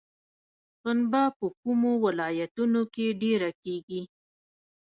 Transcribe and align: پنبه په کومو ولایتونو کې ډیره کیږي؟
پنبه 0.81 1.23
په 1.37 1.45
کومو 1.61 1.91
ولایتونو 2.05 2.81
کې 2.93 3.07
ډیره 3.21 3.49
کیږي؟ 3.63 4.01